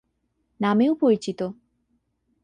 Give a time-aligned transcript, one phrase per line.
[0.59, 1.39] নামেও পরিচিত।